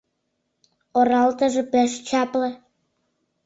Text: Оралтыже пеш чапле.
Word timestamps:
Оралтыже 0.97 1.63
пеш 1.71 1.91
чапле. 2.07 2.49